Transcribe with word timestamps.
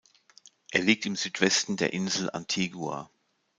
Er 0.71 0.81
liegt 0.81 1.05
im 1.05 1.15
Südwesten 1.15 1.77
der 1.77 1.93
Insel 1.93 2.31
Antigua. 2.31 3.11